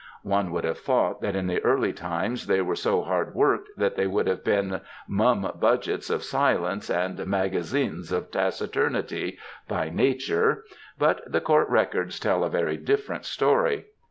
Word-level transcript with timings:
One 0.23 0.49
would 0.51 0.63
have 0.63 0.79
thought 0.79 1.21
that 1.21 1.35
in 1.35 1.45
the 1.45 1.63
early 1.63 1.93
times 1.93 2.47
they 2.47 2.59
were 2.59 2.75
so 2.75 3.03
hard 3.03 3.35
worked 3.35 3.69
that 3.77 3.95
they 3.95 4.07
would 4.07 4.25
have 4.25 4.43
been 4.43 4.69
*^ 4.69 4.81
mum 5.07 5.51
budgets 5.59 6.09
of 6.09 6.23
silence 6.23 6.89
'^ 6.89 6.97
and 7.05 7.19
*^ 7.19 7.25
maggazines 7.27 8.11
of 8.11 8.31
tacitumitie 8.31 9.33
^ 9.33 9.37
by 9.67 9.91
nature, 9.91 10.63
but 10.97 11.21
the 11.31 11.39
court 11.39 11.69
records 11.69 12.19
tell 12.19 12.43
a 12.43 12.49
very 12.49 12.79
difi*erent 12.79 13.25
story. 13.25 13.85